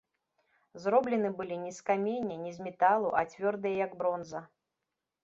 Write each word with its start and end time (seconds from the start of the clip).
Зроблены 0.85 1.29
былі 1.41 1.57
не 1.65 1.69
з 1.77 1.83
каменя, 1.89 2.37
не 2.45 2.51
з 2.57 2.65
металу, 2.69 3.13
а 3.21 3.23
цвёрдыя, 3.35 3.75
як 3.85 3.91
бронза. 4.01 4.41